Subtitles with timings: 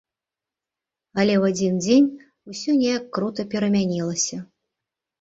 [1.19, 2.09] Але ў адзін дзень
[2.55, 4.37] усё неяк крута перамянілася.